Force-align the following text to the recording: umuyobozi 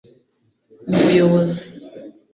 umuyobozi 0.97 1.63